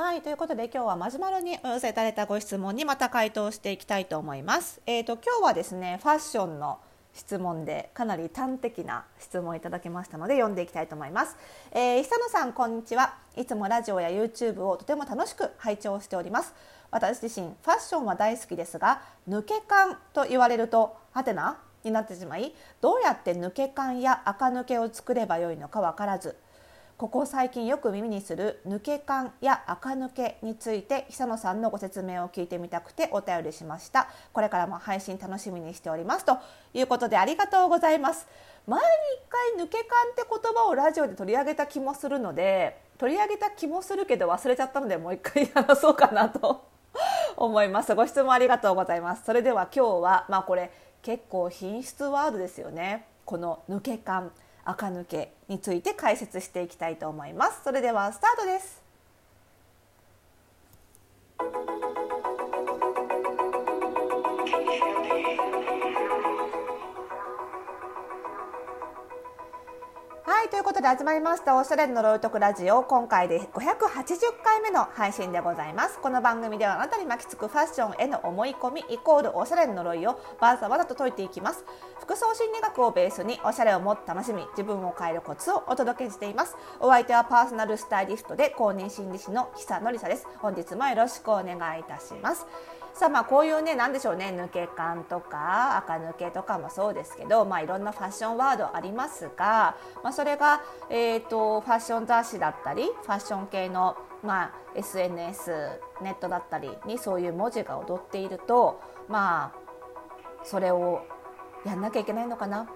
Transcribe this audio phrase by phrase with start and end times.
[0.00, 4.80] はいということで今日はマジュマロにお寄せいただいたご質問にまた回答していきたいと思います。
[4.86, 6.78] えーと、今日はですねファッションの
[7.14, 11.36] 質問でかなり端的な質問をいただきましたので読んでいきたいと思います、
[11.72, 13.16] えー、久野さんこんにちは。
[13.36, 16.54] いつもラジオや YouTube をとても楽しく拝聴しております。
[16.92, 26.36] 私自身ファッションは大好きですが抜け感と言われるとはてなになってしまいどうやって抜け感や垢抜けを作ればよいのか分からず
[26.98, 34.08] ここ最近よく耳にする抜け感や垢抜けについて久野さんのご説明を聞いてみたくてお便りしました。
[34.32, 36.38] これからも配信楽しみにしておりますと。
[36.74, 38.26] いうことでありがとうございます。
[38.66, 38.86] 前に
[39.54, 46.64] 一回抜け感って言葉をラジオで取り上げた気もするので取り上げた気もするけど忘れちゃったのでもう一回話そうかなと
[47.38, 47.94] 思います。
[47.94, 49.22] ご質問ありがとうございます。
[49.24, 50.72] それでは今日はまあこれ
[51.02, 53.06] 結構品質ワードですよね。
[53.24, 54.32] この抜け感。
[54.68, 57.62] 垢抜けについて解説していきたいと思います。
[57.64, 58.87] それではスタートです。
[70.48, 75.98] はいということで始まりましたおしゃれの呪いとくラジオ今回で580回目の配信でございます。
[76.00, 81.66] この番組ではあなたに巻きつくファッションへの思い込みイコールおしゃれの呪いをわざわざと解いていきます。
[82.00, 86.56] 服装心理学をベースにおしゃれをもっと楽しみ自分を変えるコツをお届けしています。
[86.80, 90.26] お相手はパーソナルスタイリストで公認心理師の久典沙です。
[90.38, 92.46] 本日もよろしくお願いいたします。
[92.98, 105.52] さあまあこういうね何でしょうね抜け感とか垢抜けとかもそうですけど、まあ、いろんなファッションワードありますが、まあ、それが、えーと、ファッション雑誌だったりファッション系の、まあ、SNS
[106.02, 111.06] ネットだったりにそういう文字が踊っているとまあそれを
[111.64, 112.68] やんなきゃいけないのかな？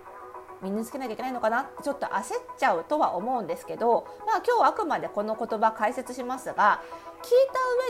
[0.62, 1.68] 身につけなきゃいけないのかな？
[1.82, 2.22] ちょっと焦っ
[2.56, 6.80] ちゃうとは思うんですけど、まあ、今日はあくまでこの言葉解説しますが
[7.22, 7.30] 聞い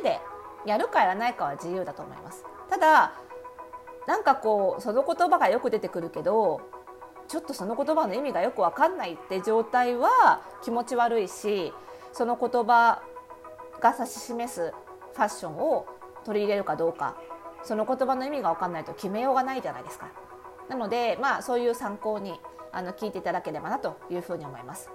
[0.03, 0.21] た上で
[0.67, 3.13] やるかやらないかは自由だと思いますただ
[4.07, 6.61] なんかこうその言葉がよく出てくるけど
[7.29, 11.73] ちょっとその言葉の意味がよく分かんないって状態は気持ち悪いし
[12.13, 13.03] その言葉
[13.81, 14.73] が指し示す
[15.15, 15.87] ファッションを
[16.25, 17.17] 取り入れるかどうか
[17.63, 20.11] その言葉の意味が分かんないと決めようがないじゃないですか。
[20.69, 22.41] なのでまあそういう参考に
[22.73, 24.91] あの聞いていただければなというふうに思います。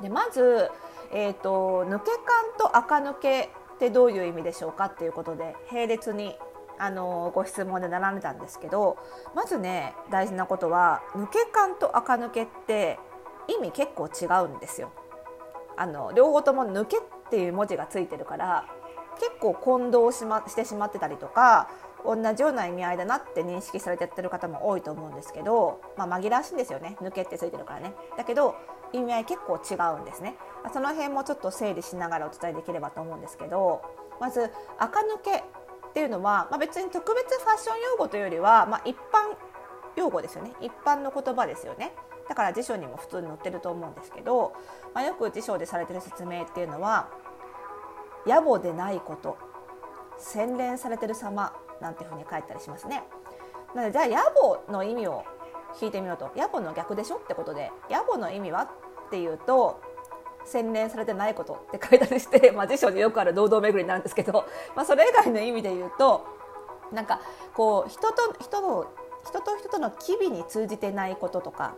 [0.00, 0.70] でまず、
[1.12, 2.22] えーと抜け感
[2.58, 6.36] と垢抜けってどういう意味でしょうかっていうことで並列に
[6.78, 8.98] あのご質問で並んでたんですけど
[9.34, 12.98] まずね大事なことは抜け感と垢抜けって
[13.48, 14.92] 意味結構違うんですよ。
[15.76, 17.00] あの両方とも抜けっ
[17.30, 18.66] ていう文字がついてるから
[19.18, 21.68] 結構混同し,、ま、してしまってたりとか
[22.04, 27.94] 同じような意味合いだなって認識されてってる方も多いと思うんですけど、まあ、紛らわしいんですよね抜けってついてるからね。
[28.16, 28.54] だけど
[28.92, 30.36] 意味合い結構違うんですね
[30.72, 33.82] その辺もちょっと整理しながらお伝えできればと思うんですけど
[34.20, 35.42] まず垢抜けっ
[35.92, 39.34] ていうのは、まあ、別に特別ファッション用語というよりは、まあ、一般
[39.96, 40.52] 用語ですよね。
[40.60, 41.92] 一般の言葉ですよね。
[42.28, 44.52] だから辞書にも普通に載ってると思うんですけど、
[44.94, 47.08] まあ、よく辞書でされてる説明っていうのは
[48.26, 49.38] 野暮でないこと
[50.18, 53.04] 洗練されてる様なんていうふうに書いたりしますね。
[53.74, 54.16] なのでじゃあ野
[54.66, 55.24] 暮の意味を
[55.76, 56.30] 聞いてみようと。
[56.36, 59.80] 野暮の逆でしょってことで野暮の意味はっていうと
[60.46, 66.24] 洗練されてないことって書いたりして、 まあ、辞書でよくある堂々巡りなんですけど、 まあ、それ以外の意味で言うと
[66.92, 67.20] なんか
[67.54, 68.86] こう人と人の
[69.24, 71.74] 人と人との機微に通じてないこととか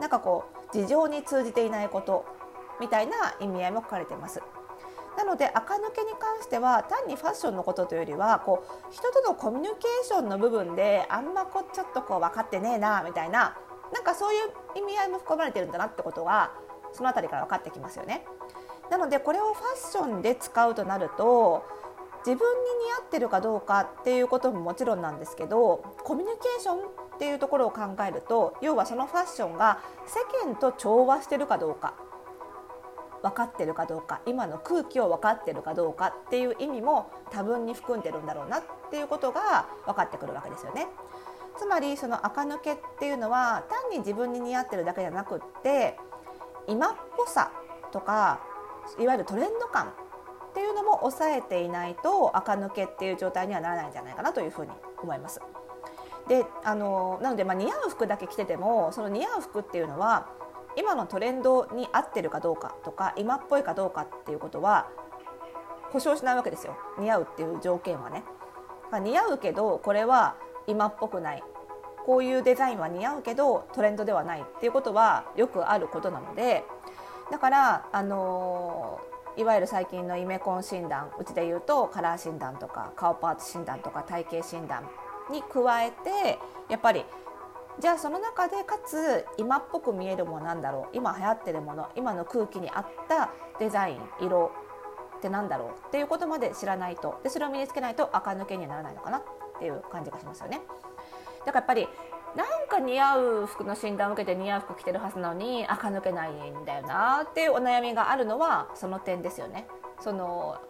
[0.00, 2.24] なんかこう事情に通じていないこと
[2.80, 4.42] みたいな意味合いも書かれています。
[5.16, 13.56] なので垢抜けに関しては単にファッションのことというよりはこう人とのコミュニケーションの部分であんまこちょっとこう分かってねえなみたいな
[13.92, 16.52] なんかそういう意味合いも含まれてるんだなってことは
[16.92, 18.24] その辺りから分かってきますよね。
[18.90, 21.64] なのでこれをファッションで使うとなると
[22.24, 31.94] 自分に似合ってるかどうかっていうことももちろんなんですけどコミュニケーションっていうところを考えると要はそのファッションが世間と調和してるかどうか
[33.22, 40.86] 分かってるかどうか今の空気を分かってるかどうかっていう意味も多分に含んでるんだろうなっていうことが分かってくるわけですよね。
[41.58, 45.96] つまりその垢抜けっていうのは単に自分に似合ってるだけじゃなくって
[46.68, 47.50] 今っぽさ
[47.92, 48.40] とか
[48.98, 49.90] いわゆるトレンド感っ
[50.54, 54.72] ていうのも抑えていないと垢抜けっていう状態にはならないんじゃないかなというふうに
[55.02, 55.40] 思います。
[56.28, 60.28] であのなので、まあ、似合う服だけ着ててもその似合う服っていうのは
[60.76, 64.88] 今のトレンドに合ってるかどうかとか今っぽいかどうかっていうことは
[65.90, 68.24] 保証しないわけですよ似合うっていう条件はね。
[68.90, 70.36] まあ、似合うけどこれは
[70.66, 71.42] 今っぽくない
[72.08, 76.64] こういうデザインは似合うけどトレンドではないっていうことはよくあることなので
[77.30, 78.98] だから、あの
[79.36, 84.84] いわゆる最近のイメコン診断うちで言うとカラー診断とか顔パーツ診断とか体型診断
[85.30, 86.38] に加えて
[86.70, 87.04] やっぱり
[87.78, 93.28] じゃあその中でかつ今っぽく見えるものなんだろう今流行ってるもの今の空気に合った
[93.60, 94.50] デザイン色
[95.18, 99.22] ってなんだろうっていうことまで知らないとでそれを身につけないと垢抜けにはならないのかなっ
[99.58, 100.62] ていう感じがしますよね。
[101.48, 101.88] だからやっぱり
[102.36, 109.66] なんか似合う服の診断を受けて似合う服着てるはずなのに垢抜けないんだよなっていうお悩みがあるのはその点ですよね。
[109.98, 110.60] その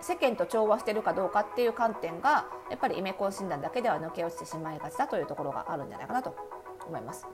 [0.00, 6.34] 世間と調和してるかどうかっていう観点がやっぱりイメコン診断だけでは抜け落ちてしまいがちだというところがあるんじゃないかなと
[6.86, 7.26] 思います。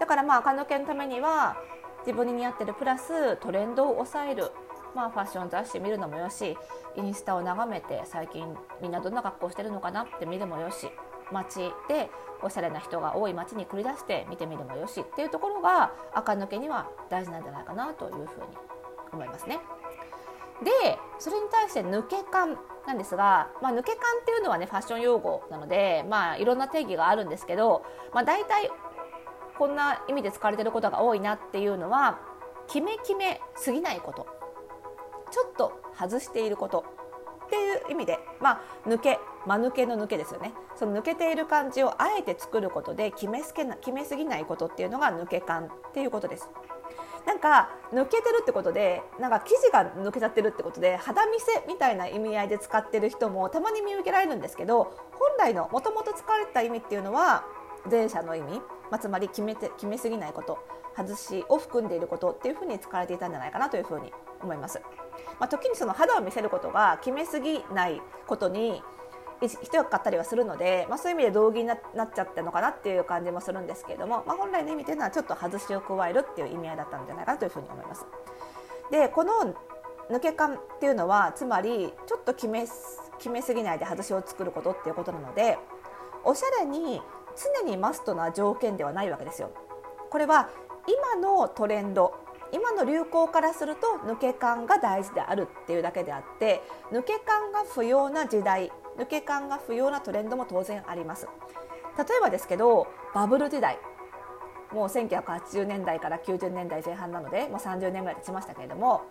[0.00, 1.56] だからまあ垢抜けのためには
[2.00, 4.50] 自分に似合ってるプラストレンドを抑える。
[4.96, 6.56] まあ、ファッション雑誌見るのもよし
[6.94, 10.88] インスタを眺めて最近みんなどんな格好してるのかなって見るもよし。
[11.32, 12.10] 街で
[12.42, 18.26] おしゃれな人が多い街に繰り出して見てみるもよしっていうところが垢抜けには大事なんじゃないかなというふうに
[19.12, 19.60] 思いますね。
[20.62, 22.56] でそれに対して抜け感
[22.86, 28.70] なんですが、まあ、抜け感っていうのはねファッション用語なので、まあ、いろんな定義があるんですけど、まあ、大体
[29.58, 32.18] こんな意味で使われてることが多いなっていうのは
[32.66, 34.26] 決め決めすぎないこと
[35.30, 36.84] ちょっと外していること
[37.46, 46.48] っていう意味で、まあ、抜け間抜けの抜けですよねその抜けている感じをあえて作ることで決めすけな決めすぎないことっていうのが抜け感っていうことです。
[47.26, 57.44] なんか抜けてるってことでなんか生地が抜けちゃってるってことで肌見せみたいな意味合いで使ってる人もたまに見受けられるんですけど本来のもともと使われた意味っていうのは
[57.90, 58.60] 前者の意味、
[58.90, 60.58] まあ、つまり決めて決めすぎないこと
[60.96, 64.80] 外しを含んでいることっていうふうに使われていたんじゃないかなというふうに思います。
[65.40, 68.82] まあ、時にその肌を見せることが決めすぎないことに
[69.40, 71.78] 一役買ったりはするので、まあ、そういう意味で道義になっ
[72.14, 78.06] ちゃってるのかなっていう感じもするんですけれども、まあ、本来の意味というのはちょっと外しを加えるっていう意味合いだったんじゃないかなというふうに思います。
[78.90, 79.54] でこの
[80.10, 82.66] 抜け感っていうのはつまりちょっと決め
[83.18, 85.58] 決めすぎないで外しを作ることっていうことなので
[86.24, 87.00] おしゃれに
[87.36, 89.50] 常にマストな条件ではないわけですよ。
[90.10, 90.48] これは
[90.86, 101.26] 今のトレンド今の流行からすると抜け感が大事であるっていうだけであって抜け感が不要な時代抜け感が不要なトレンドも当然あります
[101.98, 103.78] 例えばですけどバブル時代
[104.72, 109.02] もう1980年代から90年代前半なのでもう30年ぐらい経ちましたけれども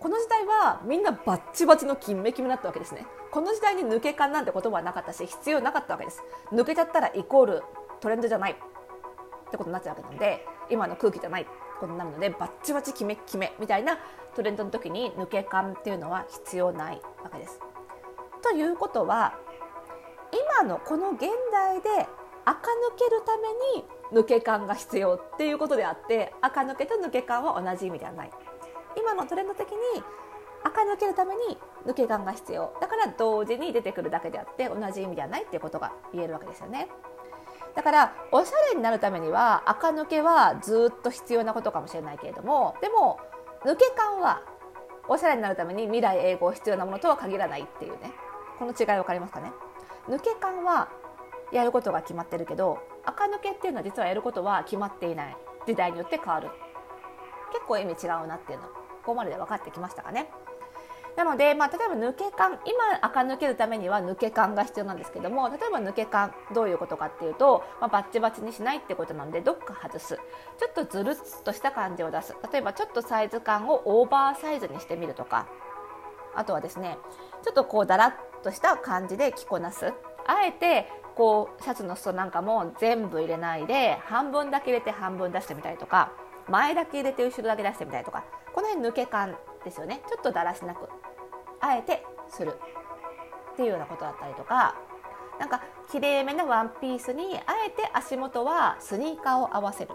[0.00, 3.06] この時代はみんなバッチバチの金メキメだったわけですね。
[3.30, 6.22] この時代に抜け感なんて言葉はなかったし必要なかったわけです。
[6.52, 7.62] 抜けちゃったらイコール
[8.00, 8.52] トレンドじゃない。
[8.52, 11.46] ってことになっちゃうわけなので今の空気じゃない。
[11.78, 13.98] ことになるのでバッチバチキメキメみたいな
[14.34, 17.60] トレンドの時に抜け感っていうのは必要ないわけです。
[18.42, 19.34] ということは
[20.60, 21.22] 今のこの現
[21.52, 21.88] 代で
[22.44, 28.30] 垢抜けるために抜け感が必要っていうことであって垢抜けと抜け感は同じ意味ではない。
[28.98, 29.76] 今のトレンド的に
[30.64, 31.56] 垢抜けるために
[31.86, 32.74] 抜け感が必要。
[32.80, 36.88] だから同時に出てくるだけであって同じ意味ではないっていうことが言えるわけですよね。
[37.74, 43.20] だからおしゃれになるためには垢抜けはずっと必要なことかもしれないけれどもでも
[43.64, 44.42] 抜け感は
[45.06, 48.12] おしゃれになるために未来永劫必要なものとは限らないっていうね。
[48.58, 49.52] この違い分かりますかね？
[50.08, 50.88] 抜け感は
[51.52, 55.36] やることが決まってるけど垢抜けっていうのは実はやることは決まっていない。
[55.66, 56.50] 時代によって変わる。
[57.52, 58.64] 結構意味違うなっていうの。
[59.08, 60.28] ここまでで分かってきましたかね。
[61.16, 70.16] なので、まあ、例えば抜け感今垢抜けるためには抜け感が必要なんですけども例えば抜け感どういうことかっていうと、まあ、バッチバチにしないってことなのでどっか外す。
[70.58, 72.36] ちょっとずるっとした感じを出す。
[72.52, 75.46] 例えばちょっとサイズ感をオーバーサイズにしてみるとか。
[76.34, 76.98] あとはですね
[77.42, 79.94] ちょっとこうだらっとした感じで着こなす。
[80.26, 86.12] あえてこうシャツの裾なんかも全部入れないで半分だけ入れて半分出してみたりとか。
[86.48, 88.24] 前だけ入れて後ろだけ出してみたりとか
[88.54, 90.02] この辺抜け感ですよね。
[90.08, 90.88] ちょっとだらしなく
[91.60, 92.54] あえてする
[93.52, 94.74] っていうようなことだったりとか
[95.38, 99.90] なんかきれいめなワンピースにあえて足元はスニーカーを合わせる。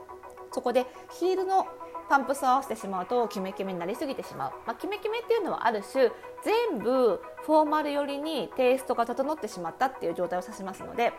[0.52, 0.86] そこで
[1.20, 1.68] ヒールの
[2.10, 6.12] パンプスを合わせてしまうとキメキメになりすぎてしまう、まあ、キメキメっていうのはある種
[6.44, 11.12] 全部フォーマル寄りにテイストが整ってしまったっていう状態を指しますので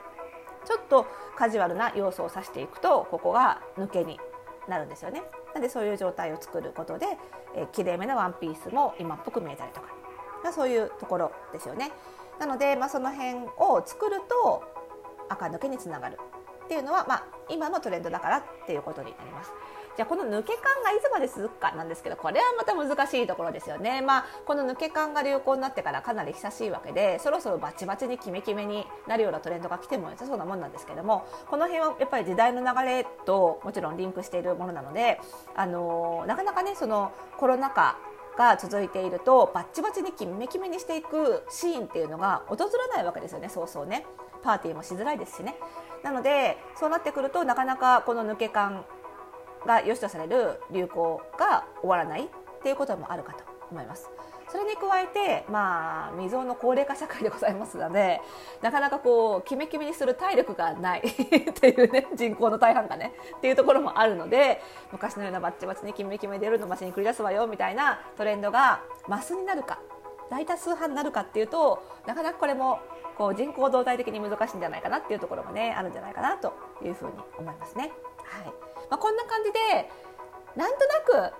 [0.64, 4.21] ちょっとカジュアルな要素を指していくとここが抜けに
[4.68, 5.23] なるんですよね。
[5.52, 7.06] なんでそういう状態を作ることで、
[7.54, 9.88] えー、綺麗めなワンピースも今っぽく見えたりとか、
[10.42, 11.92] まあ、そういうところですよね。
[12.38, 14.62] なので、まあ、その辺を作ると
[15.28, 16.18] 赤抜けにつながる
[16.64, 19.52] っていうのは、まあ、今のトレンドだからっていうことになります。
[19.97, 24.03] じゃあこの抜け感がいつまで続くかなんですけどこれはまた難しいところですよね。
[24.03, 35.21] まあこの抜け感が流行になってからかなり久しいわけでそろそろバチバチにキメキメになるようなトレンドが来ても良さそうなもんなんですけどもこの辺はやっぱり時代の流れともちろんリンクしているものなので
[35.55, 37.97] あのなかなかねそのコロナ禍
[38.37, 44.05] が続いているとバッチバチにキメキメにしていくシーンっていうのが訪れないわけですよねそうそうね
[44.43, 45.55] パーティーもしづらいですしね
[46.03, 48.85] なのでそうなってくるとなかなかこの抜け感
[49.66, 52.28] が良しとされる流行が終わらないっ
[52.62, 54.11] ていうこともあるかと思います。
[54.54, 58.21] それに加えて、まあ、未曾有の高齢化社会でございますので
[58.62, 69.80] なかなかこうキメキメにする体力がない っていうね人口の大半がねっていうところもあるので昔のようなバッチバチにキメキメ出るの街に繰り出すわよみたいなトレンドがマスになるか
[70.30, 72.78] 大多数派になるかっていうとなかなかこれも
[73.16, 76.52] こう人口動態的に難しいんじゃないかなっていうところもねあるんじゃないかなと
[76.83, 77.92] いうふうに思いますね。
[78.25, 78.45] はい。
[78.90, 79.90] まあ、こんな感じで
[80.57, 81.35] なんとなく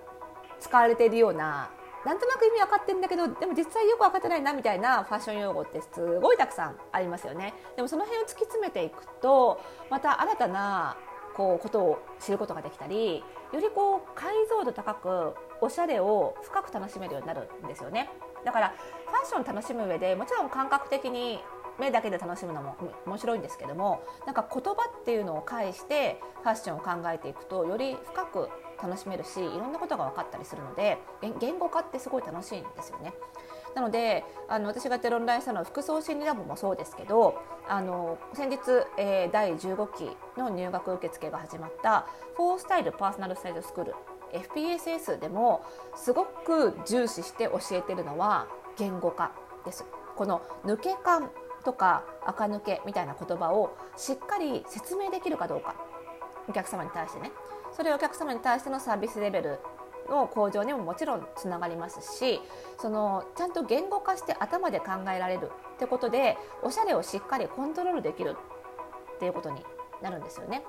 [0.61, 1.71] 使われているような
[2.05, 7.55] なんとなく意味分かってるんだけどでも実際よく分かってないなみたいなファッション用語ってすごいたくさんありますよね。
[7.77, 9.61] でもその辺を突き詰めていくと
[9.91, 10.97] また新たな
[11.35, 18.11] こうことを知ることができたりよりこう解像度高くおしゃれを深く楽しめるようになるんですよね。
[18.45, 18.75] だから
[19.07, 21.43] ファッションを楽しむ上でもちろん感覚的に
[21.79, 22.77] 目だけで楽しむのも
[23.07, 28.49] 面白いんですけどもなんか言葉っていうのを介してファッションを考えていくとより深く
[28.83, 30.99] 楽しめるしいろんなことが分かったりするので
[31.41, 33.13] 言語化ってすごい楽しいんですよね。
[33.75, 38.59] なのであの私がやってるオンラインサロン服装心理ラボもそうですけどあの先日、
[38.99, 43.95] えー、第15期の入学受付が始まったフォースタイルパーソナルスタイルスクール
[44.33, 45.65] FPSS でも
[45.97, 49.33] すごく重視して教えてるのは言語化
[49.65, 49.85] です。
[50.17, 51.31] この抜け感
[51.65, 55.75] とか垢抜けみたいな言葉をしっかり説明できるかどうか
[56.49, 57.33] お客様に対してね
[57.73, 59.59] それをお客様に対してのサービスレベル
[60.09, 62.41] の向上にももちろんつながりますし
[62.79, 68.37] そのちゃんと言語化して頭で考えられるってことでおしゃれをしっかりコントロールできる
[69.17, 69.63] っていうことに
[70.03, 70.63] なるんですよね。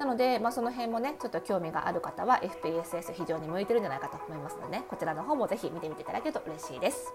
[0.00, 7.14] なので、まあ、その辺もねちょっと興味がある方は FPSS 非常に向いてるんじゃないかと思いますので、ね、こちらの方もぜひ見てみていただけると嬉しいです。